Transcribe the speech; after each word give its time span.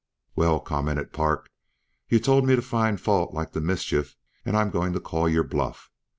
"Well," 0.35 0.59
commented 0.59 1.13
Park, 1.13 1.47
"you 2.09 2.17
told 2.19 2.43
me 2.43 2.55
to 2.55 2.63
find 2.63 2.99
fault 2.99 3.35
like 3.35 3.51
the 3.51 3.61
mischief, 3.61 4.15
and 4.43 4.57
I'm 4.57 4.71
going 4.71 4.93
to 4.93 4.99
call 4.99 5.29
your 5.29 5.43
bluff. 5.43 5.91